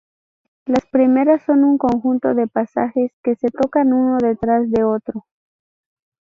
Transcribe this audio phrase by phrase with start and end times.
[0.65, 5.27] Las primeras son un conjunto de pasajes que se tocan uno detrás de otro.